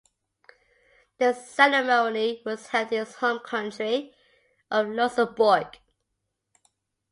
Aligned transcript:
The 1.19 1.33
ceremony 1.33 2.41
was 2.43 2.69
held 2.69 2.91
in 2.91 3.05
his 3.05 3.13
home 3.17 3.37
country 3.37 4.15
of 4.71 4.87
Luxembourg. 4.87 5.77